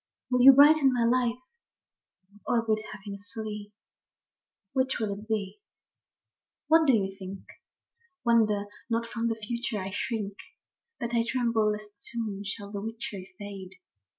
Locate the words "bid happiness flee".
2.65-3.71